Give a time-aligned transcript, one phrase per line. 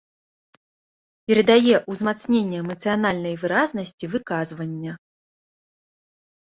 [1.31, 4.93] Перадае ўзмацненне эмацыянальнай выразнасці выказвання.